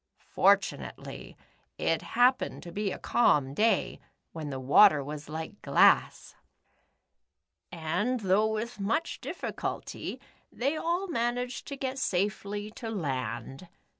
For 0.31 0.57
tunately, 0.57 1.35
it 1.77 2.01
happened 2.01 2.63
to 2.63 2.71
be 2.71 2.91
a 2.91 2.97
calm 2.97 3.53
day, 3.53 3.99
when 4.31 4.49
the 4.49 4.59
water 4.59 5.03
was 5.03 5.29
like 5.29 5.61
glass, 5.61 6.33
and, 7.71 8.21
though 8.21 8.47
with 8.51 8.79
much 8.79 9.21
diffi 9.21 9.51
culty, 9.51 10.19
they 10.51 10.75
all 10.75 11.07
managed 11.07 11.67
to 11.67 11.77
get 11.77 11.99
safely 11.99 12.71
to 12.71 12.89
land. 12.89 13.67